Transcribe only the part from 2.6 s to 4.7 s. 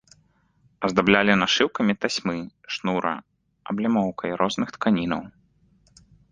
шнура, аблямоўкай розных